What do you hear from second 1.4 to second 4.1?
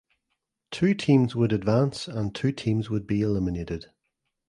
advance and two teams would be eliminated.